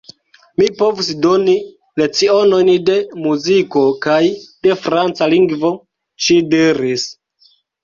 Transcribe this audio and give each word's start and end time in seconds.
Mi 0.59 0.69
povus 0.77 1.09
doni 1.25 1.53
lecionojn 2.01 2.71
de 2.87 2.95
muziko 3.27 3.85
kaj 4.07 4.17
de 4.69 4.79
franca 4.87 5.31
lingvo, 5.37 5.75
ŝi 6.27 6.41
diris. 6.57 7.09